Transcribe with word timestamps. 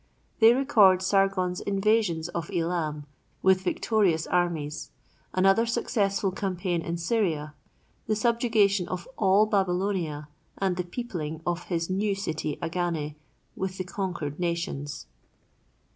They 0.39 0.55
record 0.55 1.03
Sargon's 1.03 1.59
invasions 1.61 2.27
of 2.29 2.49
Elam 2.51 3.05
with 3.43 3.61
victorious 3.61 4.25
armies, 4.25 4.89
another 5.31 5.67
successful 5.67 6.31
campaign 6.31 6.81
in 6.81 6.97
Syria, 6.97 7.53
the 8.07 8.15
subjugation 8.15 8.87
of 8.87 9.07
all 9.15 9.45
Babylonia 9.45 10.27
and 10.57 10.75
the 10.75 10.85
peopling 10.85 11.39
of 11.45 11.65
his 11.65 11.87
new 11.87 12.15
city, 12.15 12.57
Agane, 12.63 13.13
with 13.55 13.77
the 13.77 13.83
conquered 13.83 14.39
nations. 14.39 15.05